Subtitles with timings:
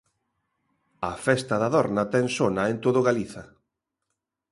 [1.09, 3.43] A Festa da Dorna ten sona en todo Galiza.